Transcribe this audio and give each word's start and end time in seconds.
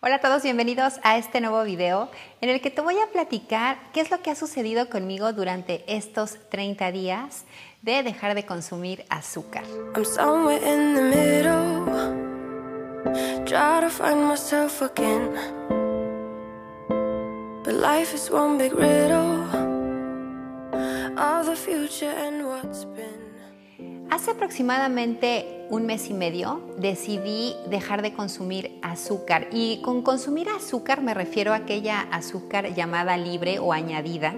Hola 0.00 0.14
a 0.14 0.20
todos, 0.20 0.44
bienvenidos 0.44 1.00
a 1.02 1.18
este 1.18 1.40
nuevo 1.40 1.64
video 1.64 2.08
en 2.40 2.50
el 2.50 2.60
que 2.60 2.70
te 2.70 2.80
voy 2.80 2.96
a 3.00 3.10
platicar 3.10 3.78
qué 3.92 4.00
es 4.00 4.12
lo 4.12 4.22
que 4.22 4.30
ha 4.30 4.36
sucedido 4.36 4.88
conmigo 4.88 5.32
durante 5.32 5.82
estos 5.92 6.38
30 6.50 6.92
días 6.92 7.46
de 7.82 8.04
dejar 8.04 8.36
de 8.36 8.46
consumir 8.46 9.04
azúcar. 9.08 9.64
Hace 24.10 24.30
aproximadamente 24.30 25.66
un 25.68 25.84
mes 25.84 26.08
y 26.08 26.14
medio 26.14 26.62
decidí 26.78 27.54
dejar 27.68 28.00
de 28.00 28.14
consumir 28.14 28.78
azúcar 28.80 29.48
y 29.52 29.82
con 29.82 30.00
consumir 30.00 30.48
azúcar 30.48 31.02
me 31.02 31.12
refiero 31.12 31.52
a 31.52 31.56
aquella 31.56 32.00
azúcar 32.10 32.74
llamada 32.74 33.18
libre 33.18 33.58
o 33.58 33.74
añadida. 33.74 34.34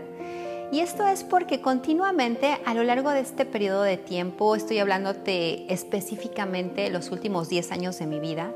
Y 0.73 0.81
esto 0.81 1.07
es 1.07 1.23
porque 1.23 1.61
continuamente 1.61 2.59
a 2.65 2.75
lo 2.75 2.83
largo 2.83 3.11
de 3.11 3.21
este 3.21 3.45
periodo 3.45 3.83
de 3.83 3.97
tiempo, 3.97 4.57
estoy 4.57 4.79
hablándote 4.79 5.73
específicamente 5.73 6.91
los 6.91 7.13
últimos 7.13 7.49
10 7.49 7.71
años 7.71 7.99
de 7.99 8.07
mi 8.07 8.19
vida, 8.19 8.53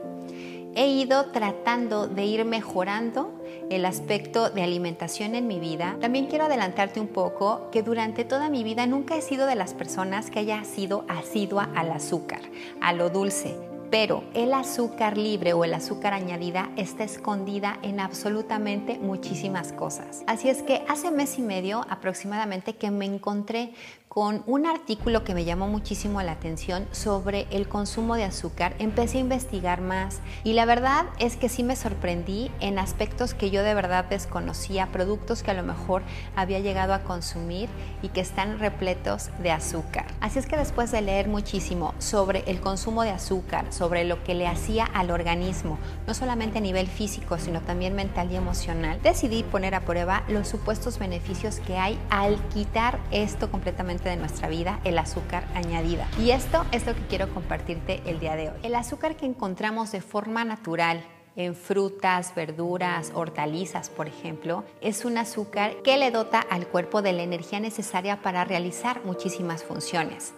he 0.74 0.88
ido 0.88 1.27
tratando 1.27 2.08
de 2.08 2.24
ir 2.24 2.44
mejorando 2.44 3.33
el 3.70 3.84
aspecto 3.84 4.50
de 4.50 4.62
alimentación 4.62 5.34
en 5.34 5.46
mi 5.46 5.59
vida. 5.59 5.96
También 6.00 6.27
quiero 6.27 6.45
adelantarte 6.45 7.00
un 7.00 7.09
poco 7.09 7.70
que 7.70 7.82
durante 7.82 8.24
toda 8.24 8.48
mi 8.48 8.64
vida 8.64 8.86
nunca 8.86 9.16
he 9.16 9.22
sido 9.22 9.46
de 9.46 9.55
las 9.55 9.74
personas 9.74 10.30
que 10.30 10.41
haya 10.41 10.64
sido 10.64 11.05
asidua 11.09 11.70
al 11.74 11.91
azúcar, 11.91 12.41
a 12.80 12.92
lo 12.92 13.10
dulce. 13.10 13.56
Pero 13.91 14.24
el 14.34 14.52
azúcar 14.55 15.16
libre 15.16 15.52
o 15.52 15.62
el 15.62 15.72
azúcar 15.72 16.14
añadida 16.14 16.70
está 16.77 17.05
escondida 17.05 17.78
en 17.82 18.00
absolutamente 18.00 18.98
muchísimas 18.98 19.72
cosas. 19.72 20.24
Así 20.27 20.48
es 20.48 20.62
que 20.62 20.83
hace 20.88 21.12
mes 21.12 21.38
y 21.38 21.42
medio 21.42 21.86
aproximadamente 21.88 22.75
que 22.75 22.91
me 22.91 23.05
encontré 23.05 23.72
con 24.14 24.44
un 24.46 24.64
artículo 24.64 25.24
que 25.24 25.34
me 25.34 25.44
llamó 25.44 25.66
muchísimo 25.66 26.22
la 26.22 26.30
atención 26.30 26.86
sobre 26.92 27.48
el 27.50 27.66
consumo 27.66 28.14
de 28.14 28.22
azúcar. 28.22 28.76
Empecé 28.78 29.18
a 29.18 29.22
investigar 29.22 29.80
más 29.80 30.20
y 30.44 30.52
la 30.52 30.66
verdad 30.66 31.06
es 31.18 31.36
que 31.36 31.48
sí 31.48 31.64
me 31.64 31.74
sorprendí 31.74 32.48
en 32.60 32.78
aspectos 32.78 33.34
que 33.34 33.50
yo 33.50 33.64
de 33.64 33.74
verdad 33.74 34.04
desconocía, 34.04 34.86
productos 34.92 35.42
que 35.42 35.50
a 35.50 35.54
lo 35.54 35.64
mejor 35.64 36.02
había 36.36 36.60
llegado 36.60 36.94
a 36.94 37.00
consumir 37.00 37.68
y 38.02 38.08
que 38.10 38.20
están 38.20 38.60
repletos 38.60 39.30
de 39.42 39.50
azúcar. 39.50 40.06
Así 40.20 40.38
es 40.38 40.46
que 40.46 40.56
después 40.56 40.92
de 40.92 41.02
leer 41.02 41.26
muchísimo 41.26 41.92
sobre 41.98 42.44
el 42.46 42.60
consumo 42.60 43.02
de 43.02 43.10
azúcar, 43.10 43.72
sobre 43.72 44.04
lo 44.04 44.22
que 44.22 44.36
le 44.36 44.46
hacía 44.46 44.84
al 44.84 45.10
organismo, 45.10 45.76
no 46.06 46.14
solamente 46.14 46.58
a 46.58 46.60
nivel 46.60 46.86
físico, 46.86 47.36
sino 47.38 47.62
también 47.62 47.96
mental 47.96 48.30
y 48.30 48.36
emocional, 48.36 49.00
decidí 49.02 49.42
poner 49.42 49.74
a 49.74 49.80
prueba 49.80 50.22
los 50.28 50.46
supuestos 50.46 51.00
beneficios 51.00 51.58
que 51.58 51.78
hay 51.78 51.98
al 52.10 52.40
quitar 52.50 53.00
esto 53.10 53.50
completamente 53.50 54.03
de 54.08 54.16
nuestra 54.16 54.48
vida, 54.48 54.80
el 54.84 54.98
azúcar 54.98 55.44
añadida. 55.55 56.08
Y 56.19 56.30
esto 56.30 56.64
es 56.72 56.86
lo 56.86 56.94
que 56.94 57.06
quiero 57.08 57.33
compartirte 57.33 58.02
el 58.06 58.20
día 58.20 58.36
de 58.36 58.50
hoy. 58.50 58.56
El 58.62 58.74
azúcar 58.74 59.16
que 59.16 59.27
encontramos 59.27 59.92
de 59.92 60.00
forma 60.00 60.44
natural 60.44 61.05
en 61.36 61.55
frutas, 61.55 62.34
verduras, 62.34 63.10
hortalizas, 63.14 63.91
por 63.91 64.06
ejemplo, 64.06 64.64
es 64.80 65.05
un 65.05 65.19
azúcar 65.19 65.82
que 65.82 65.97
le 65.97 66.10
dota 66.10 66.41
al 66.41 66.69
cuerpo 66.69 67.02
de 67.02 67.12
la 67.12 67.22
energía 67.22 67.58
necesaria 67.58 68.22
para 68.22 68.44
realizar 68.44 69.05
muchísimas 69.05 69.64
funciones. 69.64 70.32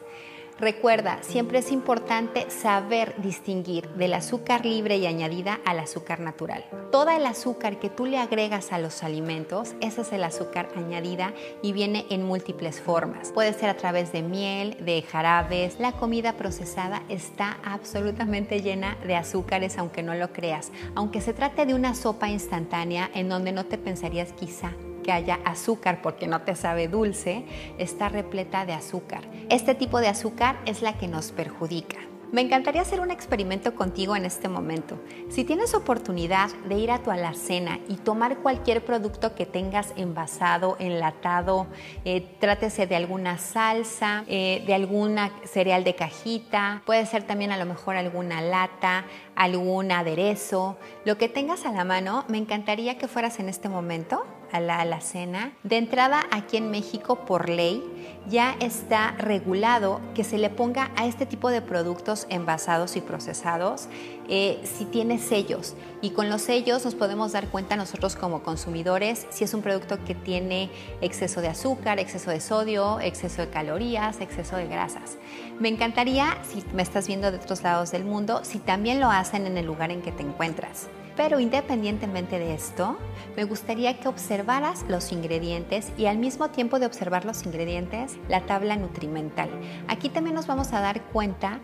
Recuerda, 0.59 1.19
siempre 1.21 1.59
es 1.59 1.71
importante 1.71 2.51
saber 2.51 3.15
distinguir 3.19 3.91
del 3.91 4.15
azúcar 4.15 4.65
libre 4.65 4.97
y 4.97 5.07
añadida 5.07 5.61
al 5.67 5.79
azúcar 5.79 6.21
natural. 6.21 6.65
Todo 6.91 7.11
el 7.11 7.27
azúcar 7.27 7.79
que 7.79 7.91
tú 7.91 8.07
le 8.07 8.17
agregas 8.17 8.73
a 8.73 8.79
los 8.79 9.03
alimentos, 9.03 9.75
ese 9.83 10.01
es 10.01 10.12
el 10.15 10.25
azúcar 10.25 10.71
añadida 10.75 11.34
y 11.61 11.73
viene 11.73 12.07
en 12.09 12.25
múltiples 12.25 12.81
formas. 12.81 13.33
Puede 13.33 13.53
ser 13.53 13.69
a 13.69 13.77
través 13.77 14.12
de 14.12 14.22
miel, 14.22 14.78
de 14.83 15.03
jarabes. 15.03 15.78
La 15.78 15.93
comida 15.93 16.39
procesada 16.39 17.03
está 17.11 17.59
absolutamente 17.62 18.62
llena 18.62 18.97
de 19.06 19.15
azúcares, 19.15 19.77
aunque 19.77 20.03
no 20.03 20.15
lo 20.15 20.33
creas. 20.33 20.72
Aunque 20.95 21.21
se 21.21 21.34
trate 21.34 21.66
de 21.66 21.75
una 21.75 21.95
sopa 21.95 22.31
instantánea 22.31 23.11
en 23.12 23.28
donde 23.28 23.53
no 23.53 23.66
te 23.66 23.77
pensarías 23.77 24.33
quizá 24.33 24.72
que 25.06 25.12
haya 25.12 25.39
azúcar 25.45 26.03
porque 26.03 26.27
no 26.27 26.43
te 26.43 26.56
sabe 26.56 26.89
dulce, 26.89 27.45
está 27.78 28.09
repleta 28.09 28.66
de 28.66 28.72
azúcar. 28.72 29.22
Este 29.49 29.77
tipo 29.77 30.01
de 30.01 30.09
azúcar 30.09 30.59
es 30.67 30.83
la 30.83 30.99
que 30.99 31.07
nos 31.07 31.31
perjudica. 31.31 31.99
Me 32.33 32.41
encantaría 32.41 32.83
hacer 32.83 32.99
un 32.99 33.12
experimento 33.12 33.77
contigo 33.77 34.17
en 34.17 34.25
este 34.25 34.49
momento. 34.49 34.99
Si 35.29 35.45
tienes 35.45 35.73
oportunidad 35.73 36.51
de 36.69 36.75
ir 36.75 36.91
a 36.91 37.01
tu 37.01 37.12
alacena 37.12 37.79
y 37.87 37.95
tomar 37.95 38.39
cualquier 38.39 38.84
producto 38.84 39.37
que 39.37 39.47
tengas 39.47 39.93
envasado, 39.97 40.77
enlatado, 40.81 41.69
eh, 42.05 42.27
trátese 42.41 42.89
de 42.89 42.97
alguna 42.97 43.39
salsa, 43.39 44.25
eh, 44.27 44.65
de 44.67 44.75
alguna 44.75 45.31
cereal 45.45 45.84
de 45.84 45.95
cajita, 45.95 46.83
puede 46.84 47.07
ser 47.07 47.23
también 47.23 47.53
a 47.53 47.57
lo 47.57 47.67
mejor 47.67 47.95
alguna 47.95 48.41
lata, 48.41 49.05
algún 49.37 49.93
aderezo, 49.93 50.77
lo 51.05 51.17
que 51.19 51.28
tengas 51.28 51.65
a 51.65 51.71
la 51.71 51.84
mano, 51.84 52.25
me 52.27 52.39
encantaría 52.39 52.99
que 52.99 53.07
fueras 53.07 53.39
en 53.39 53.49
este 53.49 53.69
momento 53.69 54.27
la 54.61 54.81
alacena. 54.81 55.53
De 55.62 55.77
entrada, 55.77 56.25
aquí 56.31 56.56
en 56.56 56.71
México, 56.71 57.25
por 57.25 57.49
ley, 57.49 57.83
ya 58.28 58.56
está 58.61 59.12
regulado 59.12 60.00
que 60.15 60.25
se 60.25 60.39
le 60.39 60.50
ponga 60.50 60.91
a 60.97 61.06
este 61.06 61.27
tipo 61.27 61.50
de 61.50 61.62
productos 61.62 62.27
envasados 62.28 62.97
y 62.97 63.00
procesados 63.00 63.89
eh, 64.28 64.61
si 64.65 64.84
tiene 64.84 65.19
sellos. 65.19 65.75
Y 66.03 66.11
con 66.11 66.28
los 66.28 66.43
sellos 66.43 66.84
nos 66.84 66.95
podemos 66.95 67.33
dar 67.33 67.49
cuenta 67.49 67.77
nosotros 67.77 68.16
como 68.16 68.43
consumidores 68.43 69.27
si 69.31 69.45
es 69.45 69.55
un 69.55 69.62
producto 69.62 70.03
que 70.05 70.15
tiene 70.15 70.71
exceso 71.00 71.41
de 71.41 71.49
azúcar, 71.49 71.99
exceso 71.99 72.31
de 72.31 72.41
sodio, 72.41 73.00
exceso 73.00 73.43
de 73.43 73.50
calorías, 73.50 74.21
exceso 74.21 74.56
de 74.56 74.66
grasas. 74.66 75.19
Me 75.61 75.69
encantaría, 75.69 76.37
si 76.43 76.65
me 76.75 76.83
estás 76.83 77.06
viendo 77.06 77.31
de 77.31 77.39
otros 77.39 77.62
lados 77.62 77.93
del 77.93 78.05
mundo, 78.05 78.41
si 78.43 78.59
también 78.59 79.00
lo 79.00 79.11
hacen 79.11 79.47
en 79.47 79.56
el 79.56 79.66
lugar 79.66 79.91
en 79.91 80.03
que 80.03 80.12
te 80.12 80.22
encuentras. 80.22 80.89
Pero 81.16 81.41
independientemente 81.41 82.38
de 82.38 82.54
esto, 82.54 82.99
me 83.37 83.44
gustaría 83.44 83.99
que 83.99 84.09
observaras 84.09 84.84
los 84.88 85.12
ingredientes 85.12 85.91
y 85.97 86.06
al 86.06 86.19
mismo 86.19 86.50
tiempo 86.50 86.78
de 86.78 86.87
observar 86.87 87.25
los 87.25 87.44
ingredientes, 87.47 88.19
la 88.28 88.43
tabla 88.43 88.77
nutrimental. 88.77 89.49
Aquí 89.88 90.10
también 90.10 90.34
nos 90.34 90.47
vamos 90.47 90.72
a 90.72 90.81
dar 90.81 91.03
cuenta 91.04 91.60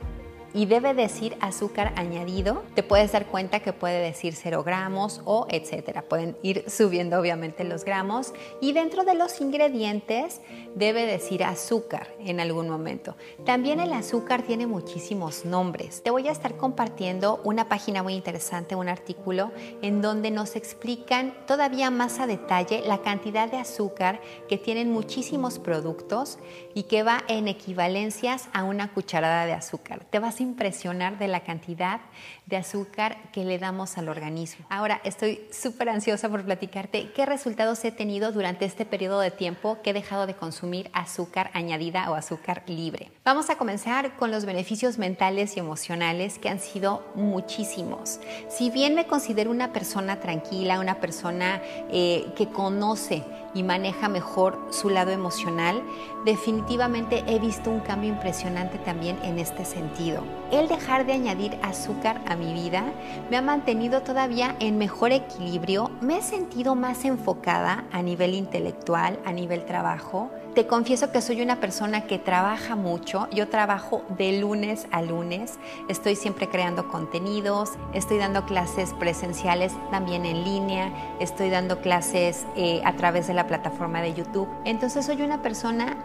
y 0.55 0.67
debe 0.67 0.95
decir 0.95 1.37
azúcar 1.41 1.93
añadido. 1.97 2.63
Te 2.75 2.83
puedes 2.83 3.13
dar 3.13 3.27
cuenta 3.27 3.61
que 3.61 3.73
puede 3.73 4.01
decir 4.01 4.35
0 4.35 4.63
gramos 4.65 5.21
o 5.25 5.47
etcétera. 5.51 6.03
Pueden 6.03 6.37
ir 6.43 6.65
subiendo 6.69 7.19
obviamente 7.19 7.65
los 7.65 7.85
gramos. 7.85 8.33
Y 8.61 8.73
dentro 8.73 9.05
de 9.05 9.15
los 9.15 9.41
ingredientes 9.41 10.41
debe 10.75 11.07
decir 11.07 11.45
azúcar 11.45 12.09
en 12.19 12.41
algún 12.41 12.69
momento. 12.69 13.17
También 13.45 13.81
el 13.81 13.93
azúcar 13.93 14.43
tiene 14.43 14.67
muchísimos 14.67 15.45
nombres. 15.45 16.03
Te 16.03 16.11
voy 16.11 16.29
a 16.29 16.33
estar 16.33 16.57
compartiendo 16.57 17.41
una 17.45 17.69
página 17.69 18.03
muy 18.03 18.15
interesante, 18.15 18.75
un 18.75 18.89
artículo 18.89 19.53
en 19.83 20.03
donde 20.03 20.31
nos 20.31 20.57
explican 20.57 21.35
todavía 21.47 21.91
más 21.91 22.21
a 22.21 22.27
detalle 22.27 22.83
la 22.87 23.03
cantidad 23.03 23.51
de 23.51 23.59
azúcar 23.59 24.21
que 24.49 24.59
tienen 24.59 24.93
muchísimos 24.93 25.59
productos 25.59 26.39
y 26.75 26.85
que 26.85 27.03
va 27.03 27.23
en 27.29 27.49
equivalencias 27.49 28.49
a 28.53 28.65
una 28.65 28.93
cucharada 28.93 29.47
de 29.47 29.53
azúcar. 29.53 30.05
Te 30.11 30.19
vas 30.19 30.41
a 30.41 30.42
impresionar 30.43 31.19
de 31.19 31.29
la 31.29 31.41
cantidad 31.41 32.01
de 32.47 32.57
azúcar 32.57 33.17
que 33.33 33.45
le 33.45 33.59
damos 33.59 33.97
al 33.99 34.09
organismo. 34.09 34.67
Ahora 34.69 35.01
estoy 35.05 35.41
súper 35.51 35.89
ansiosa 35.89 36.29
por 36.29 36.45
platicarte 36.45 37.11
qué 37.13 37.25
resultados 37.25 37.85
he 37.85 37.93
tenido 37.93 38.33
durante 38.33 38.65
este 38.65 38.85
periodo 38.85 39.21
de 39.21 39.31
tiempo 39.31 39.79
que 39.83 39.91
he 39.91 39.93
dejado 39.93 40.27
de 40.27 40.35
consumir 40.35 40.91
azúcar 40.93 41.51
añadida 41.55 42.11
o 42.11 42.15
azúcar 42.15 42.65
libre. 42.67 43.11
Vamos 43.25 43.51
a 43.51 43.57
comenzar 43.57 44.17
con 44.17 44.31
los 44.31 44.45
beneficios 44.45 44.99
mentales 44.99 45.57
y 45.57 45.61
emocionales 45.61 46.39
que 46.39 46.49
han 46.49 46.61
sido 46.61 47.05
muchísimos. 47.15 48.21
Si 48.49 48.71
bien 48.71 48.95
me 48.95 49.07
considero 49.07 49.51
una 49.51 49.73
persona 49.73 50.21
tranquila, 50.21 50.81
una 50.81 51.01
persona 51.01 51.63
eh, 51.91 52.33
que 52.37 52.49
conoce 52.49 53.23
y 53.55 53.63
maneja 53.63 54.09
mejor 54.09 54.59
su 54.71 54.91
lado 54.91 55.11
emocional, 55.11 55.83
definitivamente 56.25 57.25
he 57.27 57.39
visto 57.39 57.71
un 57.71 57.81
cambio 57.81 58.11
impresionante 58.11 58.79
también 58.79 59.19
en 59.23 59.39
este 59.39 59.65
sentido. 59.65 60.23
El 60.51 60.69
dejar 60.69 61.07
de 61.07 61.13
añadir 61.13 61.59
azúcar 61.63 62.21
a 62.27 62.37
mi 62.37 62.53
vida 62.53 62.85
me 63.31 63.37
ha 63.37 63.43
mantenido 63.43 64.03
todavía 64.03 64.57
en 64.61 64.79
mejor 64.79 65.13
equilibrio, 65.13 65.91
me 66.01 66.19
he 66.19 66.23
sentido 66.23 66.75
más 66.75 67.05
enfocada 67.05 67.85
a 67.93 68.03
nivel 68.03 68.35
intelectual, 68.35 69.19
a 69.25 69.33
nivel 69.33 69.65
trabajo. 69.65 70.31
Te 70.55 70.67
confieso 70.67 71.11
que 71.11 71.23
soy 71.23 71.41
una 71.41 71.61
persona 71.61 72.03
que 72.03 72.19
trabaja 72.19 72.77
mucho, 72.77 73.27
yo 73.31 73.49
trabajo 73.49 74.03
de 74.11 74.39
lunes 74.39 74.87
a 74.91 75.01
lunes, 75.01 75.59
estoy 75.89 76.15
siempre 76.15 76.51
creando 76.51 76.89
contenidos, 76.89 77.71
estoy 77.95 78.19
dando 78.19 78.45
clases 78.45 78.93
presenciales 78.99 79.73
también 79.91 80.27
en 80.27 80.45
línea, 80.45 80.93
estoy 81.21 81.49
dando 81.49 81.81
clases 81.81 82.47
eh, 82.55 82.83
a 82.85 82.97
través 82.97 83.27
de 83.29 83.35
la 83.35 83.42
la 83.43 83.49
plataforma 83.49 84.01
de 84.01 84.15
YouTube. 84.15 84.49
Entonces 84.65 85.05
soy 85.07 85.21
una 85.23 85.43
persona 85.43 85.97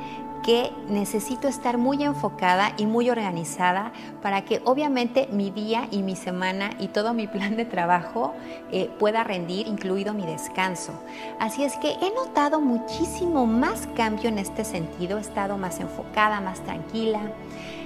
que 0.41 0.71
necesito 0.89 1.47
estar 1.47 1.77
muy 1.77 2.03
enfocada 2.03 2.73
y 2.77 2.87
muy 2.87 3.09
organizada 3.09 3.91
para 4.23 4.43
que 4.43 4.61
obviamente 4.65 5.27
mi 5.31 5.51
día 5.51 5.87
y 5.91 6.01
mi 6.01 6.15
semana 6.15 6.71
y 6.79 6.87
todo 6.87 7.13
mi 7.13 7.27
plan 7.27 7.55
de 7.55 7.65
trabajo 7.65 8.33
eh, 8.71 8.89
pueda 8.97 9.23
rendir, 9.23 9.67
incluido 9.67 10.15
mi 10.15 10.25
descanso. 10.25 10.93
Así 11.39 11.63
es 11.63 11.75
que 11.77 11.91
he 11.91 12.13
notado 12.15 12.59
muchísimo 12.59 13.45
más 13.45 13.87
cambio 13.95 14.29
en 14.29 14.39
este 14.39 14.63
sentido, 14.65 15.19
he 15.19 15.21
estado 15.21 15.57
más 15.57 15.79
enfocada, 15.79 16.41
más 16.41 16.61
tranquila, 16.61 17.21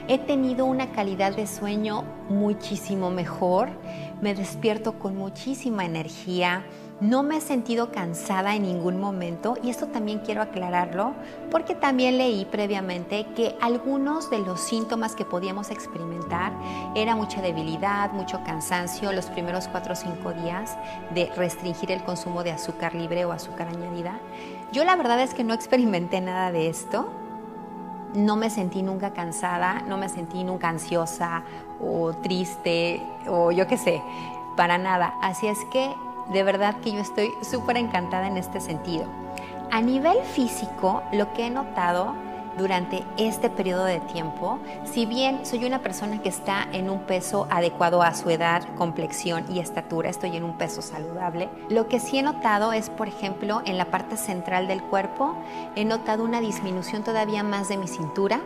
he 0.07 0.17
tenido 0.17 0.65
una 0.65 0.91
calidad 0.91 1.35
de 1.35 1.47
sueño 1.47 2.03
muchísimo 2.29 3.11
mejor, 3.11 3.69
me 4.21 4.33
despierto 4.33 4.97
con 4.99 5.17
muchísima 5.17 5.83
energía, 5.83 6.63
no 7.01 7.23
me 7.23 7.37
he 7.37 7.41
sentido 7.41 7.91
cansada 7.91 8.55
en 8.55 8.61
ningún 8.61 8.99
momento 8.99 9.57
y 9.63 9.71
esto 9.71 9.87
también 9.87 10.19
quiero 10.19 10.43
aclararlo 10.43 11.15
porque 11.49 11.73
también 11.73 12.19
leí 12.19 12.45
previamente 12.45 13.25
que 13.35 13.57
algunos 13.59 14.29
de 14.29 14.37
los 14.37 14.61
síntomas 14.61 15.15
que 15.15 15.25
podíamos 15.25 15.71
experimentar 15.71 16.53
era 16.93 17.15
mucha 17.15 17.41
debilidad, 17.41 18.11
mucho 18.11 18.43
cansancio 18.45 19.11
los 19.13 19.25
primeros 19.25 19.67
4 19.67 19.93
o 19.93 19.95
5 19.95 20.33
días 20.33 20.77
de 21.15 21.31
restringir 21.35 21.91
el 21.91 22.03
consumo 22.03 22.43
de 22.43 22.51
azúcar 22.51 22.93
libre 22.93 23.25
o 23.25 23.31
azúcar 23.31 23.67
añadida. 23.69 24.19
Yo 24.71 24.85
la 24.85 24.95
verdad 24.95 25.19
es 25.21 25.33
que 25.33 25.43
no 25.43 25.55
experimenté 25.55 26.21
nada 26.21 26.51
de 26.51 26.69
esto. 26.69 27.09
No 28.13 28.35
me 28.35 28.51
sentí 28.51 28.83
nunca 28.83 29.11
cansada, 29.11 29.81
no 29.87 29.97
me 29.97 30.07
sentí 30.07 30.43
nunca 30.43 30.69
ansiosa 30.69 31.43
o 31.79 32.13
triste 32.13 33.01
o 33.27 33.51
yo 33.51 33.65
qué 33.65 33.77
sé, 33.77 34.03
para 34.55 34.77
nada. 34.77 35.15
Así 35.21 35.47
es 35.47 35.57
que 35.71 35.91
de 36.31 36.43
verdad 36.43 36.77
que 36.81 36.91
yo 36.91 36.99
estoy 36.99 37.31
súper 37.41 37.77
encantada 37.77 38.27
en 38.27 38.37
este 38.37 38.59
sentido. 38.59 39.05
A 39.71 39.81
nivel 39.81 40.17
físico, 40.23 41.03
lo 41.13 41.33
que 41.33 41.47
he 41.47 41.49
notado 41.49 42.13
durante 42.57 43.03
este 43.17 43.49
periodo 43.49 43.85
de 43.85 43.99
tiempo, 44.01 44.59
si 44.83 45.05
bien 45.05 45.45
soy 45.45 45.65
una 45.65 45.79
persona 45.79 46.21
que 46.21 46.29
está 46.29 46.67
en 46.73 46.89
un 46.89 46.99
peso 46.99 47.47
adecuado 47.49 48.01
a 48.01 48.13
su 48.13 48.29
edad, 48.29 48.63
complexión 48.75 49.45
y 49.49 49.59
estatura, 49.59 50.09
estoy 50.09 50.35
en 50.35 50.43
un 50.43 50.57
peso 50.57 50.81
saludable, 50.81 51.49
lo 51.69 51.87
que 51.87 51.99
sí 51.99 52.17
he 52.17 52.23
notado 52.23 52.73
es, 52.73 52.89
por 52.89 53.07
ejemplo, 53.07 53.61
en 53.65 53.77
la 53.77 53.85
parte 53.85 54.17
central 54.17 54.67
del 54.67 54.83
cuerpo, 54.83 55.35
he 55.75 55.85
notado 55.85 56.23
una 56.23 56.41
disminución 56.41 57.03
todavía 57.03 57.43
más 57.43 57.69
de 57.69 57.77
mi 57.77 57.87
cintura, 57.87 58.41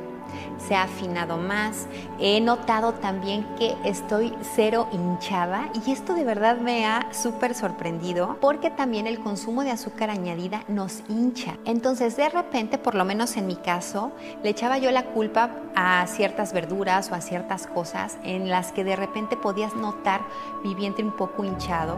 se 0.57 0.75
ha 0.75 0.83
afinado 0.83 1.37
más. 1.37 1.87
He 2.19 2.39
notado 2.41 2.93
también 2.93 3.45
que 3.57 3.75
estoy 3.83 4.33
cero 4.55 4.87
hinchada 4.91 5.69
y 5.85 5.91
esto 5.91 6.13
de 6.13 6.23
verdad 6.23 6.57
me 6.57 6.85
ha 6.85 7.13
súper 7.13 7.53
sorprendido 7.53 8.37
porque 8.41 8.69
también 8.69 9.07
el 9.07 9.19
consumo 9.19 9.63
de 9.63 9.71
azúcar 9.71 10.09
añadida 10.09 10.63
nos 10.67 11.03
hincha. 11.09 11.57
Entonces 11.65 12.17
de 12.17 12.29
repente, 12.29 12.77
por 12.77 12.95
lo 12.95 13.05
menos 13.05 13.37
en 13.37 13.47
mi 13.47 13.55
caso, 13.55 14.11
le 14.43 14.49
echaba 14.49 14.77
yo 14.77 14.91
la 14.91 15.05
culpa 15.05 15.51
a 15.75 16.05
ciertas 16.07 16.53
verduras 16.53 17.11
o 17.11 17.15
a 17.15 17.21
ciertas 17.21 17.67
cosas 17.67 18.17
en 18.23 18.49
las 18.49 18.71
que 18.71 18.83
de 18.83 18.95
repente 18.95 19.37
podías 19.37 19.75
notar 19.75 20.21
mi 20.63 20.73
vientre 20.75 21.03
un 21.03 21.15
poco 21.15 21.43
hinchado 21.43 21.97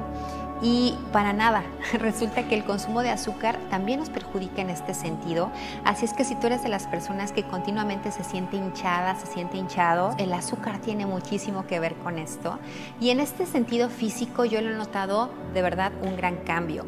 y 0.61 0.95
para 1.11 1.33
nada, 1.33 1.63
resulta 1.93 2.47
que 2.47 2.55
el 2.55 2.65
consumo 2.65 3.01
de 3.01 3.09
azúcar 3.09 3.59
también 3.69 3.99
nos 3.99 4.09
perjudica 4.09 4.61
en 4.61 4.69
este 4.69 4.93
sentido. 4.93 5.51
Así 5.85 6.05
es 6.05 6.13
que 6.13 6.23
si 6.23 6.35
tú 6.35 6.47
eres 6.47 6.63
de 6.63 6.69
las 6.69 6.87
personas 6.87 7.31
que 7.31 7.43
continuamente 7.43 8.11
se 8.11 8.23
siente 8.23 8.57
hinchada, 8.57 9.15
se 9.15 9.27
siente 9.27 9.57
hinchado, 9.57 10.15
el 10.17 10.33
azúcar 10.33 10.79
tiene 10.79 11.05
muchísimo 11.05 11.67
que 11.67 11.79
ver 11.79 11.95
con 11.95 12.17
esto. 12.17 12.59
Y 12.99 13.09
en 13.09 13.19
este 13.19 13.45
sentido 13.45 13.89
físico 13.89 14.45
yo 14.45 14.61
lo 14.61 14.71
he 14.71 14.75
notado 14.75 15.29
de 15.53 15.61
verdad 15.61 15.91
un 16.01 16.15
gran 16.15 16.37
cambio. 16.37 16.85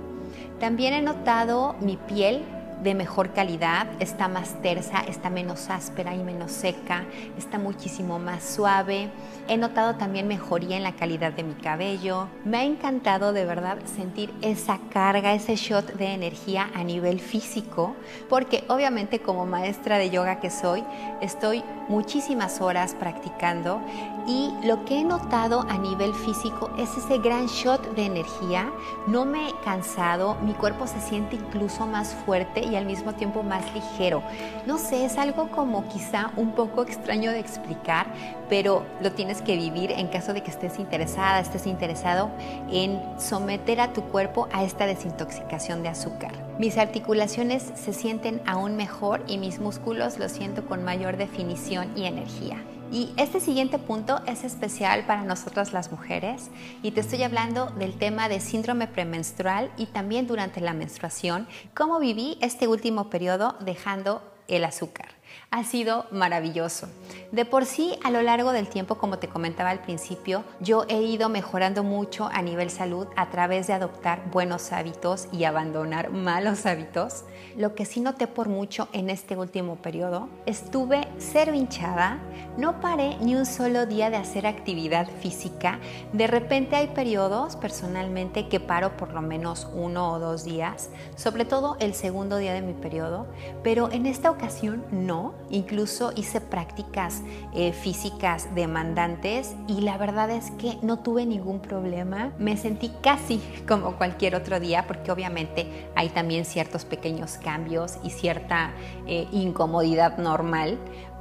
También 0.59 0.93
he 0.93 1.01
notado 1.01 1.75
mi 1.79 1.97
piel 1.97 2.43
de 2.83 2.95
mejor 2.95 3.33
calidad, 3.33 3.87
está 3.99 4.27
más 4.27 4.61
tersa, 4.61 4.99
está 5.01 5.29
menos 5.29 5.69
áspera 5.69 6.15
y 6.15 6.23
menos 6.23 6.51
seca, 6.51 7.05
está 7.37 7.57
muchísimo 7.57 8.19
más 8.19 8.43
suave. 8.43 9.09
He 9.47 9.57
notado 9.57 9.95
también 9.95 10.27
mejoría 10.27 10.77
en 10.77 10.83
la 10.83 10.93
calidad 10.93 11.33
de 11.33 11.43
mi 11.43 11.55
cabello. 11.55 12.27
Me 12.45 12.57
ha 12.57 12.63
encantado 12.63 13.33
de 13.33 13.45
verdad 13.45 13.77
sentir 13.85 14.33
esa 14.41 14.79
carga, 14.91 15.33
ese 15.33 15.55
shot 15.55 15.93
de 15.93 16.13
energía 16.13 16.69
a 16.73 16.83
nivel 16.83 17.19
físico, 17.19 17.95
porque 18.29 18.63
obviamente 18.67 19.19
como 19.19 19.45
maestra 19.45 19.97
de 19.97 20.09
yoga 20.09 20.39
que 20.39 20.49
soy, 20.49 20.83
estoy 21.21 21.63
muchísimas 21.89 22.61
horas 22.61 22.95
practicando 22.97 23.81
y 24.27 24.53
lo 24.63 24.85
que 24.85 24.99
he 24.99 25.03
notado 25.03 25.65
a 25.67 25.77
nivel 25.77 26.13
físico 26.13 26.69
es 26.77 26.95
ese 26.95 27.17
gran 27.17 27.47
shot 27.47 27.95
de 27.95 28.05
energía. 28.05 28.71
No 29.07 29.25
me 29.25 29.49
he 29.49 29.53
cansado, 29.63 30.35
mi 30.43 30.53
cuerpo 30.53 30.85
se 30.85 31.01
siente 31.01 31.35
incluso 31.35 31.87
más 31.87 32.13
fuerte 32.25 32.68
y 32.69 32.75
al 32.75 32.85
mismo 32.85 33.13
tiempo 33.13 33.43
más 33.43 33.63
ligero. 33.73 34.21
No 34.65 34.77
sé, 34.77 35.05
es 35.05 35.17
algo 35.17 35.49
como 35.49 35.87
quizá 35.87 36.31
un 36.35 36.51
poco 36.51 36.83
extraño 36.83 37.31
de 37.31 37.39
explicar, 37.39 38.07
pero 38.49 38.85
lo 39.01 39.11
tienes 39.11 39.41
que 39.41 39.55
vivir 39.55 39.91
en 39.91 40.07
caso 40.07 40.33
de 40.33 40.41
que 40.41 40.51
estés 40.51 40.79
interesada, 40.79 41.39
estés 41.39 41.67
interesado 41.67 42.29
en 42.71 43.01
someter 43.19 43.81
a 43.81 43.93
tu 43.93 44.03
cuerpo 44.03 44.47
a 44.51 44.63
esta 44.63 44.85
desintoxicación 44.85 45.83
de 45.83 45.89
azúcar. 45.89 46.31
Mis 46.59 46.77
articulaciones 46.77 47.71
se 47.75 47.93
sienten 47.93 48.41
aún 48.45 48.75
mejor 48.75 49.23
y 49.27 49.37
mis 49.37 49.59
músculos 49.59 50.19
los 50.19 50.31
siento 50.31 50.65
con 50.65 50.83
mayor 50.83 51.17
definición 51.17 51.91
y 51.95 52.05
energía. 52.05 52.57
Y 52.91 53.13
este 53.17 53.39
siguiente 53.39 53.77
punto 53.77 54.19
es 54.25 54.43
especial 54.43 55.05
para 55.05 55.23
nosotras 55.23 55.73
las 55.73 55.91
mujeres 55.91 56.49
y 56.81 56.91
te 56.91 57.01
estoy 57.01 57.21
hablando 57.21 57.67
del 57.67 57.93
tema 57.93 58.29
de 58.29 58.39
síndrome 58.39 58.87
premenstrual 58.87 59.71
y 59.77 59.85
también 59.85 60.25
durante 60.25 60.59
la 60.59 60.73
menstruación, 60.73 61.47
cómo 61.75 61.99
viví 61.99 62.37
este 62.41 62.67
último 62.67 63.11
periodo 63.11 63.55
dejando 63.59 64.23
el 64.47 64.63
azúcar 64.63 65.18
ha 65.51 65.63
sido 65.63 66.05
maravilloso. 66.11 66.87
De 67.31 67.45
por 67.45 67.65
sí, 67.65 67.97
a 68.03 68.11
lo 68.11 68.21
largo 68.21 68.51
del 68.51 68.67
tiempo, 68.67 68.95
como 68.95 69.19
te 69.19 69.27
comentaba 69.27 69.69
al 69.69 69.81
principio, 69.81 70.43
yo 70.59 70.85
he 70.87 71.01
ido 71.01 71.29
mejorando 71.29 71.83
mucho 71.83 72.29
a 72.31 72.41
nivel 72.41 72.69
salud 72.69 73.07
a 73.15 73.29
través 73.29 73.67
de 73.67 73.73
adoptar 73.73 74.29
buenos 74.31 74.71
hábitos 74.71 75.27
y 75.31 75.43
abandonar 75.43 76.11
malos 76.11 76.65
hábitos. 76.65 77.23
Lo 77.55 77.75
que 77.75 77.85
sí 77.85 77.99
noté 77.99 78.27
por 78.27 78.49
mucho 78.49 78.87
en 78.93 79.09
este 79.09 79.37
último 79.37 79.75
periodo, 79.75 80.29
estuve 80.45 81.07
cero 81.17 81.53
hinchada, 81.53 82.19
no 82.57 82.79
paré 82.79 83.17
ni 83.21 83.35
un 83.35 83.45
solo 83.45 83.85
día 83.85 84.09
de 84.09 84.17
hacer 84.17 84.47
actividad 84.47 85.07
física. 85.21 85.79
De 86.13 86.27
repente 86.27 86.75
hay 86.75 86.87
periodos 86.87 87.55
personalmente 87.55 88.47
que 88.47 88.59
paro 88.59 88.97
por 88.97 89.13
lo 89.13 89.21
menos 89.21 89.67
uno 89.73 90.13
o 90.13 90.19
dos 90.19 90.43
días, 90.43 90.89
sobre 91.15 91.45
todo 91.45 91.77
el 91.79 91.93
segundo 91.93 92.37
día 92.37 92.53
de 92.53 92.61
mi 92.61 92.73
periodo, 92.73 93.27
pero 93.63 93.91
en 93.91 94.05
esta 94.05 94.31
ocasión 94.31 94.83
no 94.91 95.18
incluso 95.49 96.11
hice 96.15 96.41
prácticas 96.41 97.21
eh, 97.53 97.73
físicas 97.73 98.53
demandantes 98.55 99.55
y 99.67 99.81
la 99.81 99.97
verdad 99.97 100.29
es 100.29 100.51
que 100.51 100.77
no 100.81 100.99
tuve 100.99 101.25
ningún 101.25 101.59
problema. 101.59 102.31
Me 102.39 102.57
sentí 102.57 102.91
casi 103.01 103.41
como 103.67 103.97
cualquier 103.97 104.35
otro 104.35 104.59
día 104.59 104.85
porque 104.87 105.11
obviamente 105.11 105.89
hay 105.95 106.09
también 106.09 106.45
ciertos 106.45 106.85
pequeños 106.85 107.37
cambios 107.37 107.97
y 108.03 108.09
cierta 108.09 108.71
eh, 109.07 109.27
incomodidad 109.31 110.17
normal, 110.17 110.77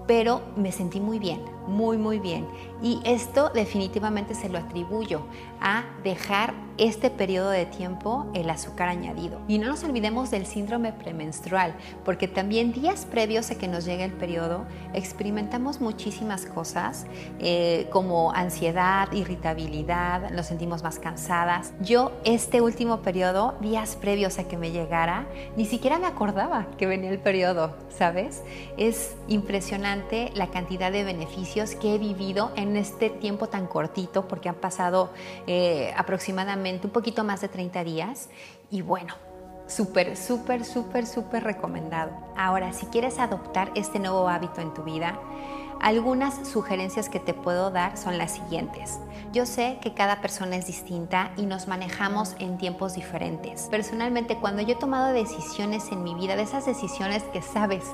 pero 0.07 0.43
me 0.57 0.73
sentí 0.73 1.01
muy 1.01 1.19
bien, 1.19 1.41
muy 1.69 1.99
muy 1.99 2.19
bien. 2.19 2.47
Y 2.83 3.01
esto 3.05 3.51
definitivamente 3.51 4.35
se 4.35 4.49
lo 4.49 4.59
atribuyo 4.59 5.23
a 5.61 5.85
dejar 6.03 6.55
este 6.79 7.11
periodo 7.11 7.51
de 7.51 7.67
tiempo 7.67 8.27
el 8.35 8.49
azúcar 8.49 8.89
añadido. 8.89 9.41
Y 9.49 9.59
no 9.59 9.67
nos 9.67 9.83
olvidemos 9.83 10.31
del 10.31 10.47
síndrome 10.47 10.93
premenstrual, 10.93 11.75
porque 12.05 12.29
también 12.29 12.73
días 12.73 13.05
previos 13.05 13.51
a 13.51 13.57
que 13.57 13.67
nos 13.67 13.85
llegue 13.85 14.05
el 14.05 14.13
periodo 14.13 14.65
experimentamos 14.95 15.81
muchísimas 15.81 16.47
cosas 16.47 17.07
eh, 17.41 17.89
como 17.91 18.33
ansiedad, 18.33 19.11
irritabilidad, 19.13 20.31
nos 20.31 20.47
sentimos 20.47 20.83
más 20.83 20.99
cansadas. 20.99 21.73
Yo 21.81 22.13
este 22.25 22.61
último 22.61 22.99
periodo, 22.99 23.57
días 23.61 23.97
previos 23.97 24.39
a 24.39 24.45
que 24.47 24.57
me 24.57 24.71
llegara, 24.71 25.27
ni 25.57 25.67
siquiera 25.67 25.99
me 25.99 26.07
acordaba 26.07 26.69
que 26.79 26.87
venía 26.87 27.11
el 27.11 27.19
periodo, 27.19 27.75
¿sabes? 27.91 28.43
Es 28.77 29.17
impresionante 29.27 30.31
la 30.35 30.47
cantidad 30.49 30.93
de 30.93 31.03
beneficios 31.03 31.58
que 31.67 31.95
he 31.95 31.99
vivido 31.99 32.53
en 32.57 32.77
este 32.77 33.11
tiempo 33.11 33.49
tan 33.49 33.67
cortito, 33.67 34.29
porque 34.29 34.49
han 34.49 34.55
pasado 34.55 35.11
eh, 35.47 35.93
aproximadamente 35.97 36.87
un 36.87 36.93
poquito 36.93 37.25
más 37.25 37.41
de 37.41 37.49
30 37.49 37.85
días. 37.85 38.29
Y 38.71 38.83
bueno, 38.83 39.15
súper, 39.67 40.17
súper, 40.17 40.65
súper, 40.65 41.07
súper 41.07 41.45
recomendado. 41.45 42.11
Ahora, 42.37 42.73
si 42.73 42.87
quieres 42.87 43.19
adoptar 43.19 43.71
este 43.75 43.99
nuevo 43.99 44.29
hábito 44.29 44.61
en 44.61 44.75
tu 44.75 44.83
vida, 44.83 45.19
Algunas 45.81 46.49
sugerencias 46.49 47.09
que 47.09 47.21
te 47.21 47.35
puedo 47.35 47.71
dar 47.71 47.97
son 47.97 48.19
las 48.19 48.33
siguientes. 48.33 48.99
Yo 49.33 49.47
sé 49.47 49.79
que 49.81 49.95
cada 49.95 50.21
persona 50.21 50.57
es 50.57 50.67
distinta 50.67 51.31
y 51.37 51.43
nos 51.43 51.69
manejamos 51.69 52.35
en 52.39 52.59
tiempos 52.59 52.95
diferentes. 52.95 53.69
Personalmente, 53.71 54.39
cuando 54.39 54.63
yo 54.63 54.73
he 54.73 54.79
tomado 54.79 55.13
decisiones 55.13 55.93
en 55.93 56.03
mi 56.03 56.15
vida, 56.15 56.35
de 56.35 56.43
esas 56.43 56.67
decisiones 56.67 57.23
que 57.25 57.43
sabes 57.43 57.85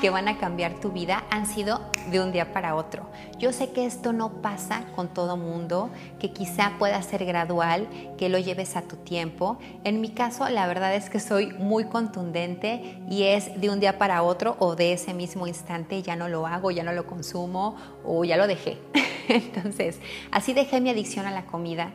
que 0.00 0.10
van 0.10 0.28
a 0.28 0.38
cambiar 0.38 0.80
tu 0.80 0.90
vida, 0.90 1.24
han 1.30 1.46
sido 1.46 1.80
de 2.10 2.20
un 2.20 2.32
día 2.32 2.52
para 2.52 2.74
otro. 2.74 3.06
Yo 3.38 3.52
sé 3.52 3.70
que 3.70 3.86
esto 3.86 4.12
no 4.12 4.42
pasa 4.42 4.84
con 4.94 5.08
todo 5.08 5.36
mundo, 5.36 5.90
que 6.18 6.32
quizá 6.32 6.72
pueda 6.78 7.00
ser 7.02 7.24
gradual, 7.24 7.88
que 8.18 8.28
lo 8.28 8.38
lleves 8.38 8.76
a 8.76 8.82
tu 8.82 8.96
tiempo. 8.96 9.58
En 9.84 10.00
mi 10.00 10.10
caso, 10.10 10.48
la 10.48 10.66
verdad 10.66 10.94
es 10.94 11.08
que 11.08 11.20
soy 11.20 11.52
muy 11.54 11.84
contundente 11.84 13.00
y 13.08 13.22
es 13.22 13.60
de 13.60 13.70
un 13.70 13.80
día 13.80 13.98
para 13.98 14.22
otro 14.22 14.56
o 14.58 14.74
de 14.74 14.92
ese 14.92 15.14
mismo 15.14 15.46
instante 15.46 16.02
ya 16.02 16.16
no 16.16 16.28
lo 16.28 16.46
hago, 16.46 16.70
ya 16.70 16.82
no 16.82 16.92
lo 16.92 17.06
consumo 17.22 17.76
o 18.04 18.24
ya 18.24 18.36
lo 18.36 18.48
dejé. 18.48 18.78
Entonces, 19.28 20.00
así 20.32 20.52
dejé 20.52 20.80
mi 20.80 20.90
adicción 20.90 21.26
a 21.26 21.30
la 21.30 21.46
comida, 21.46 21.92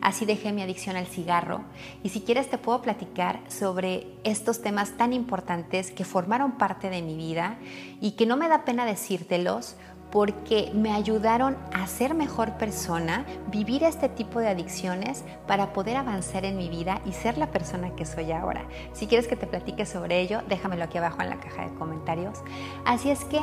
así 0.00 0.24
dejé 0.24 0.52
mi 0.52 0.62
adicción 0.62 0.96
al 0.96 1.06
cigarro. 1.06 1.60
Y 2.02 2.08
si 2.08 2.22
quieres 2.22 2.48
te 2.48 2.56
puedo 2.56 2.80
platicar 2.80 3.40
sobre 3.48 4.06
estos 4.24 4.62
temas 4.62 4.96
tan 4.96 5.12
importantes 5.12 5.90
que 5.90 6.04
formaron 6.04 6.52
parte 6.52 6.88
de 6.88 7.02
mi 7.02 7.16
vida 7.16 7.58
y 8.00 8.12
que 8.12 8.24
no 8.24 8.38
me 8.38 8.48
da 8.48 8.64
pena 8.64 8.86
decírtelos 8.86 9.76
porque 10.10 10.72
me 10.74 10.92
ayudaron 10.92 11.56
a 11.72 11.86
ser 11.86 12.14
mejor 12.14 12.56
persona, 12.58 13.24
vivir 13.48 13.84
este 13.84 14.08
tipo 14.08 14.40
de 14.40 14.48
adicciones 14.48 15.24
para 15.46 15.72
poder 15.72 15.96
avanzar 15.96 16.44
en 16.44 16.56
mi 16.56 16.68
vida 16.68 17.00
y 17.06 17.12
ser 17.12 17.38
la 17.38 17.50
persona 17.50 17.94
que 17.94 18.04
soy 18.04 18.32
ahora. 18.32 18.66
Si 18.92 19.06
quieres 19.06 19.28
que 19.28 19.36
te 19.36 19.46
platique 19.46 19.86
sobre 19.86 20.20
ello, 20.20 20.40
déjamelo 20.48 20.84
aquí 20.84 20.98
abajo 20.98 21.22
en 21.22 21.30
la 21.30 21.38
caja 21.38 21.68
de 21.68 21.74
comentarios. 21.74 22.38
Así 22.84 23.10
es 23.10 23.24
que 23.24 23.40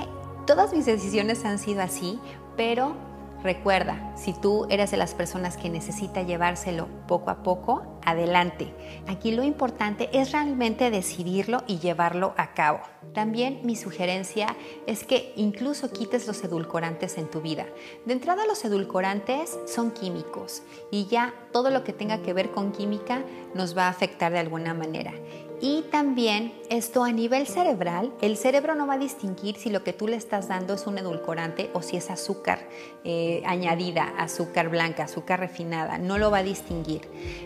todas 0.47 0.73
mis 0.73 0.85
decisiones 0.87 1.45
han 1.45 1.59
sido 1.59 1.83
así, 1.83 2.19
pero 2.55 2.95
Recuerda, 3.43 4.13
si 4.17 4.33
tú 4.33 4.65
eres 4.69 4.89
de 4.89 4.97
las 4.97 5.13
personas 5.13 5.57
que 5.57 5.69
necesita 5.69 6.23
llevárselo 6.23 6.87
poco 7.07 7.29
a 7.29 7.43
poco, 7.43 7.99
adelante. 8.03 8.73
Aquí 9.07 9.31
lo 9.31 9.43
importante 9.43 10.09
es 10.11 10.31
realmente 10.31 10.89
decidirlo 10.89 11.63
y 11.67 11.77
llevarlo 11.77 12.33
a 12.37 12.53
cabo. 12.53 12.79
También 13.13 13.59
mi 13.63 13.75
sugerencia 13.75 14.55
es 14.87 15.03
que 15.03 15.33
incluso 15.35 15.91
quites 15.91 16.25
los 16.25 16.43
edulcorantes 16.43 17.17
en 17.19 17.29
tu 17.29 17.41
vida. 17.41 17.67
De 18.05 18.13
entrada 18.13 18.47
los 18.47 18.65
edulcorantes 18.65 19.57
son 19.67 19.91
químicos 19.91 20.63
y 20.91 21.05
ya 21.05 21.33
todo 21.51 21.69
lo 21.69 21.83
que 21.83 21.93
tenga 21.93 22.23
que 22.23 22.33
ver 22.33 22.49
con 22.49 22.71
química 22.71 23.21
nos 23.53 23.77
va 23.77 23.85
a 23.85 23.89
afectar 23.89 24.31
de 24.31 24.39
alguna 24.39 24.73
manera. 24.73 25.13
Y 25.59 25.83
también 25.91 26.53
esto 26.69 27.03
a 27.03 27.11
nivel 27.11 27.47
cerebral, 27.47 28.13
el 28.21 28.37
cerebro 28.37 28.75
no 28.75 28.85
va 28.85 28.93
a 28.93 28.99
distinguir 28.99 29.55
si 29.57 29.71
lo 29.71 29.83
que 29.83 29.91
tú 29.91 30.07
le 30.07 30.15
estás 30.15 30.47
dando 30.47 30.75
es 30.75 30.85
un 30.85 30.99
edulcorante 30.99 31.71
o 31.73 31.81
si 31.81 31.97
es 31.97 32.11
azúcar 32.11 32.59
eh, 33.03 33.41
añadida, 33.45 34.13
azúcar 34.19 34.69
blanca, 34.69 35.05
azúcar 35.05 35.39
refinada, 35.39 35.97
no 35.97 36.19
lo 36.19 36.29
va 36.29 36.39
a 36.39 36.43
distinguir. 36.43 37.01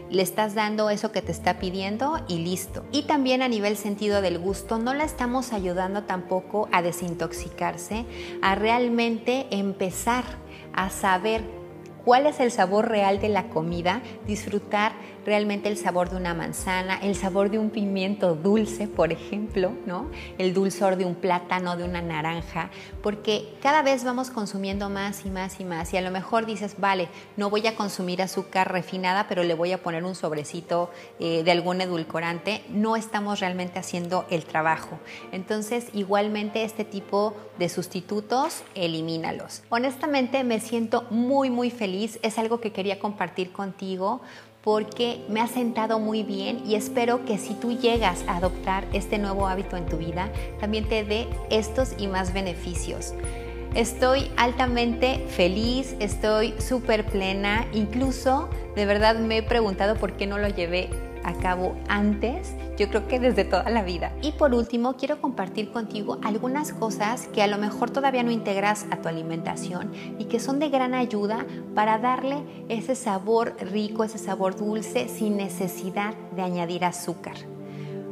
Le 0.09 0.21
estás 0.21 0.55
dando 0.55 0.89
eso 0.89 1.13
que 1.13 1.21
te 1.21 1.31
está 1.31 1.57
pidiendo 1.59 2.19
y 2.27 2.39
listo. 2.39 2.83
Y 2.91 3.03
también 3.03 3.41
a 3.41 3.47
nivel 3.47 3.77
sentido 3.77 4.21
del 4.21 4.39
gusto, 4.39 4.77
no 4.77 4.93
la 4.93 5.05
estamos 5.05 5.53
ayudando 5.53 6.03
tampoco 6.03 6.67
a 6.73 6.81
desintoxicarse, 6.81 8.05
a 8.41 8.55
realmente 8.55 9.47
empezar 9.51 10.25
a 10.73 10.89
saber 10.89 11.60
cuál 12.03 12.25
es 12.25 12.39
el 12.39 12.51
sabor 12.51 12.89
real 12.89 13.19
de 13.19 13.29
la 13.29 13.49
comida, 13.49 14.01
disfrutar 14.25 14.93
realmente 15.25 15.69
el 15.69 15.77
sabor 15.77 16.09
de 16.09 16.15
una 16.15 16.33
manzana, 16.33 16.97
el 17.01 17.15
sabor 17.15 17.51
de 17.51 17.59
un 17.59 17.69
pimiento 17.69 18.33
dulce, 18.35 18.87
por 18.87 19.11
ejemplo, 19.11 19.73
¿no? 19.85 20.09
El 20.39 20.53
dulzor 20.53 20.95
de 20.95 21.05
un 21.05 21.13
plátano, 21.13 21.77
de 21.77 21.83
una 21.83 22.01
naranja, 22.01 22.71
porque 23.03 23.53
cada 23.61 23.83
vez 23.83 24.03
vamos 24.03 24.31
consumiendo 24.31 24.89
más 24.89 25.25
y 25.25 25.29
más 25.29 25.59
y 25.59 25.65
más 25.65 25.93
y 25.93 25.97
a 25.97 26.01
lo 26.01 26.09
mejor 26.09 26.47
dices, 26.47 26.75
vale, 26.79 27.07
no 27.37 27.51
voy 27.51 27.67
a 27.67 27.75
consumir 27.75 28.21
azúcar 28.21 28.71
refinada, 28.71 29.27
pero 29.27 29.43
le 29.43 29.53
voy 29.53 29.71
a 29.73 29.83
poner 29.83 30.03
un 30.03 30.15
sobrecito 30.15 30.89
eh, 31.19 31.43
de 31.43 31.51
algún 31.51 31.81
edulcorante, 31.81 32.63
no 32.69 32.95
estamos 32.95 33.39
realmente 33.39 33.77
haciendo 33.77 34.25
el 34.29 34.45
trabajo. 34.45 34.97
Entonces, 35.31 35.89
igualmente 35.93 36.63
este 36.63 36.83
tipo 36.83 37.35
de 37.59 37.69
sustitutos, 37.69 38.63
elimínalos. 38.73 39.61
Honestamente, 39.69 40.43
me 40.43 40.59
siento 40.59 41.03
muy, 41.11 41.51
muy 41.51 41.69
feliz 41.69 41.90
es 42.21 42.37
algo 42.37 42.59
que 42.59 42.71
quería 42.71 42.99
compartir 42.99 43.51
contigo 43.51 44.21
porque 44.63 45.25
me 45.27 45.41
ha 45.41 45.47
sentado 45.47 45.99
muy 45.99 46.23
bien 46.23 46.61
y 46.65 46.75
espero 46.75 47.25
que 47.25 47.37
si 47.37 47.53
tú 47.55 47.71
llegas 47.71 48.23
a 48.27 48.37
adoptar 48.37 48.85
este 48.93 49.17
nuevo 49.17 49.47
hábito 49.47 49.75
en 49.75 49.87
tu 49.87 49.97
vida, 49.97 50.31
también 50.59 50.87
te 50.87 51.03
dé 51.03 51.27
estos 51.49 51.93
y 51.97 52.07
más 52.07 52.33
beneficios. 52.33 53.13
Estoy 53.73 54.29
altamente 54.37 55.25
feliz, 55.29 55.95
estoy 55.99 56.53
súper 56.59 57.05
plena, 57.05 57.65
incluso 57.73 58.49
de 58.75 58.85
verdad 58.85 59.17
me 59.17 59.37
he 59.37 59.43
preguntado 59.43 59.95
por 59.95 60.13
qué 60.13 60.27
no 60.27 60.37
lo 60.37 60.49
llevé 60.49 60.89
a 61.23 61.33
cabo 61.33 61.75
antes, 61.87 62.53
yo 62.81 62.89
creo 62.89 63.07
que 63.07 63.19
desde 63.19 63.45
toda 63.45 63.69
la 63.69 63.83
vida. 63.83 64.11
Y 64.23 64.31
por 64.31 64.55
último, 64.55 64.95
quiero 64.97 65.21
compartir 65.21 65.71
contigo 65.71 66.17
algunas 66.23 66.73
cosas 66.73 67.27
que 67.27 67.43
a 67.43 67.47
lo 67.47 67.59
mejor 67.59 67.91
todavía 67.91 68.23
no 68.23 68.31
integras 68.31 68.87
a 68.89 68.97
tu 68.97 69.07
alimentación 69.07 69.91
y 70.17 70.25
que 70.25 70.39
son 70.39 70.57
de 70.57 70.69
gran 70.69 70.95
ayuda 70.95 71.45
para 71.75 71.99
darle 71.99 72.37
ese 72.69 72.95
sabor 72.95 73.55
rico, 73.59 74.03
ese 74.03 74.17
sabor 74.17 74.55
dulce 74.55 75.07
sin 75.09 75.37
necesidad 75.37 76.15
de 76.35 76.41
añadir 76.41 76.83
azúcar. 76.83 77.35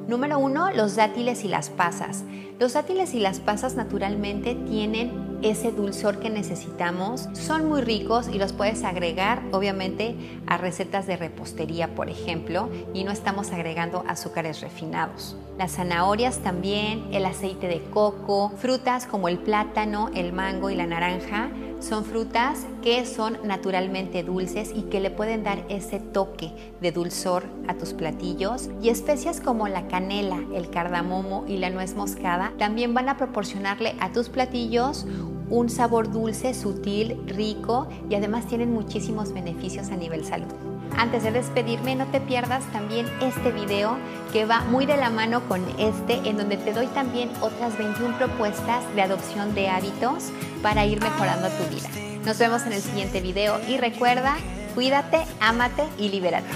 Número 0.08 0.38
uno, 0.38 0.70
los 0.70 0.96
dátiles 0.96 1.44
y 1.44 1.48
las 1.48 1.72
pasas. 1.72 2.24
Los 2.60 2.74
dátiles 2.74 3.16
y 3.16 3.20
las 3.20 3.40
pasas 3.40 3.76
naturalmente 3.76 4.54
tienen 4.54 5.29
ese 5.42 5.72
dulzor 5.72 6.20
que 6.20 6.30
necesitamos. 6.30 7.28
Son 7.34 7.68
muy 7.68 7.82
ricos 7.82 8.28
y 8.28 8.38
los 8.38 8.54
puedes 8.54 8.84
agregar 8.84 9.42
obviamente 9.52 10.16
a 10.48 10.58
recetas 10.58 11.08
de 11.08 11.18
repostería, 11.18 11.96
por 11.96 12.10
ejemplo, 12.10 12.70
y 12.94 13.04
no 13.04 13.12
estamos 13.12 13.52
agregando 13.52 14.04
azúcares 14.08 14.62
refinados. 14.62 15.36
Las 15.58 15.74
zanahorias 15.74 16.40
también, 16.40 17.08
el 17.12 17.26
aceite 17.26 17.68
de 17.68 17.82
coco, 17.92 18.54
frutas 18.58 19.06
como 19.06 19.28
el 19.28 19.40
plátano, 19.40 20.10
el 20.16 20.32
mango 20.32 20.70
y 20.70 20.76
la 20.76 20.88
naranja 20.88 21.50
son 21.80 22.06
frutas 22.06 22.66
que 22.82 23.06
son 23.06 23.38
naturalmente 23.44 24.24
dulces 24.24 24.72
y 24.76 24.84
que 24.84 25.00
le 25.00 25.12
pueden 25.12 25.44
dar 25.44 25.66
ese 25.70 26.00
toque 26.00 26.52
de 26.82 26.92
dulzor 26.92 27.46
a 27.68 27.76
tus 27.76 27.94
platillos. 27.94 28.70
Y 28.82 28.90
especias 28.90 29.42
como 29.42 29.68
la 29.68 29.88
canela, 29.88 30.40
el 30.54 30.70
cardamomo 30.70 31.46
y 31.48 31.58
la 31.58 31.70
nuez 31.70 31.96
moscada 31.96 32.54
también 32.58 32.94
van 32.94 33.10
a 33.10 33.18
proporcionarle 33.18 33.96
a 34.00 34.12
tus 34.12 34.30
platillos 34.30 35.06
un 35.50 35.70
sabor 35.70 36.12
dulce, 36.12 36.54
sutil, 36.54 37.18
rico 37.26 37.88
y 38.10 38.16
además 38.16 38.48
tienen 38.48 38.72
muchísimos 38.72 39.34
beneficios 39.34 39.90
a 39.90 39.96
nivel 39.96 40.26
salud. 40.26 40.69
Antes 41.00 41.24
de 41.24 41.32
despedirme, 41.32 41.96
no 41.96 42.08
te 42.08 42.20
pierdas 42.20 42.62
también 42.74 43.06
este 43.22 43.54
video 43.54 43.98
que 44.34 44.44
va 44.44 44.66
muy 44.66 44.86
de 44.86 44.98
la 44.98 45.10
mano 45.10 45.48
con 45.48 45.66
este, 45.80 46.16
en 46.28 46.36
donde 46.36 46.58
te 46.58 46.74
doy 46.74 46.88
también 46.88 47.32
otras 47.40 47.78
21 47.78 48.18
propuestas 48.18 48.84
de 48.96 49.04
adopción 49.04 49.56
de 49.56 49.70
hábitos 49.70 50.26
para 50.62 50.86
ir 50.86 51.00
mejorando 51.02 51.48
tu 51.52 51.74
vida. 51.74 51.88
Nos 52.26 52.38
vemos 52.38 52.64
en 52.64 52.74
el 52.74 52.82
siguiente 52.82 53.22
video 53.22 53.62
y 53.66 53.78
recuerda, 53.78 54.36
cuídate, 54.76 55.24
ámate 55.40 55.86
y 55.98 56.10
libérate. 56.10 56.50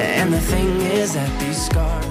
And 0.00 0.32
the 0.32 0.40
thing 0.40 0.80
is 0.80 1.12
that 1.12 1.28
these 1.40 1.66
scars 1.66 2.09